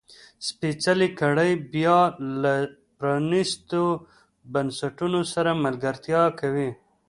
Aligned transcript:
سپېڅلې 0.47 1.07
کړۍ 1.21 1.51
بیا 1.73 1.97
له 2.41 2.53
پرانیستو 2.97 3.83
بنسټونو 4.53 5.19
سره 5.33 5.51
ملګرتیا 5.65 6.21
کوي. 6.39 6.69